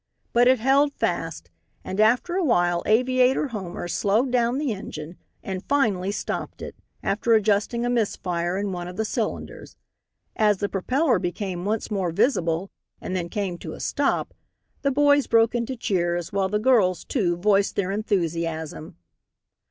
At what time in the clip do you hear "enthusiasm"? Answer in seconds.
17.91-18.95